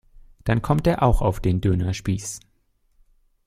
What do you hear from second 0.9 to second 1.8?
auch auf den